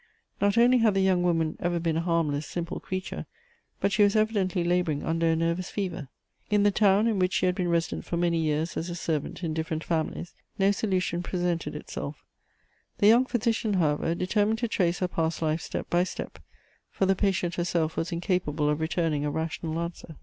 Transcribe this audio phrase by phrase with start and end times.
[0.41, 3.27] Not only had the young woman ever been a harmless, simple creature;
[3.79, 6.07] but she was evidently labouring under a nervous fever.
[6.49, 9.43] In the town, in which she had been resident for many years as a servant
[9.43, 12.25] in different families, no solution presented itself.
[12.97, 16.39] The young physician, however, determined to trace her past life step by step;
[16.89, 20.15] for the patient herself was incapable of returning a rational answer.